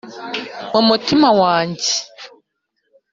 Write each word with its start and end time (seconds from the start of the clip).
mu 0.71 0.81
mutima 0.87 1.27
wanjye. 1.41 1.91